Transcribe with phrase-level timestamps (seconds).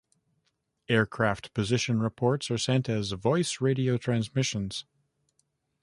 [0.89, 4.83] Aircraft position reports are sent as voice radio transmissions.